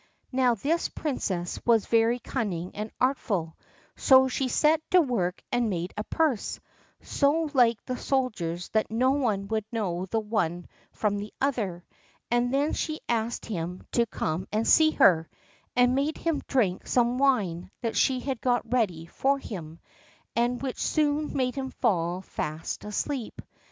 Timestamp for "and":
2.73-2.89, 5.51-5.69, 12.31-12.51, 14.51-14.67, 15.75-15.93, 20.35-20.63